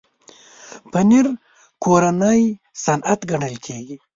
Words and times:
پنېر 0.91 1.25
کورنی 1.83 2.41
صنعت 2.83 3.19
ګڼل 3.29 3.55
کېږي. 3.65 3.95